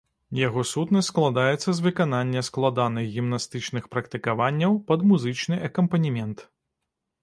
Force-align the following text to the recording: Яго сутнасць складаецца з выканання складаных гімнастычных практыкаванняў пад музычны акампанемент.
Яго 0.47 0.61
сутнасць 0.69 1.09
складаецца 1.11 1.69
з 1.81 1.85
выканання 1.89 2.41
складаных 2.49 3.05
гімнастычных 3.19 3.83
практыкаванняў 3.95 4.71
пад 4.93 4.99
музычны 5.13 5.65
акампанемент. 5.73 6.37